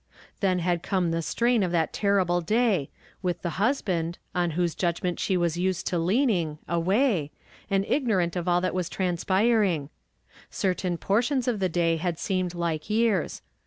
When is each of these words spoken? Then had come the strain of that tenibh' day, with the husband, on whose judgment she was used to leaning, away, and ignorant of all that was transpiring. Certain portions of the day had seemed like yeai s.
Then 0.39 0.57
had 0.57 0.81
come 0.81 1.11
the 1.11 1.21
strain 1.21 1.61
of 1.61 1.71
that 1.73 1.93
tenibh' 1.93 2.43
day, 2.47 2.89
with 3.21 3.43
the 3.43 3.59
husband, 3.61 4.17
on 4.33 4.49
whose 4.57 4.73
judgment 4.73 5.19
she 5.19 5.37
was 5.37 5.57
used 5.59 5.85
to 5.85 5.99
leaning, 5.99 6.57
away, 6.67 7.29
and 7.69 7.85
ignorant 7.85 8.35
of 8.35 8.47
all 8.47 8.61
that 8.61 8.73
was 8.73 8.89
transpiring. 8.89 9.91
Certain 10.49 10.97
portions 10.97 11.47
of 11.47 11.59
the 11.59 11.69
day 11.69 11.97
had 11.97 12.17
seemed 12.17 12.55
like 12.55 12.85
yeai 12.89 13.25
s. 13.25 13.43